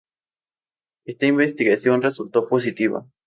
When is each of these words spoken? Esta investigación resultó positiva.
Esta 1.05 1.27
investigación 1.27 2.01
resultó 2.01 2.47
positiva. 2.49 3.05